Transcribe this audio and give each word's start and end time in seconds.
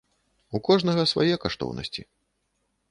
У 0.59 0.61
кожнага 0.69 1.03
свае 1.13 1.35
каштоўнасці. 1.45 2.01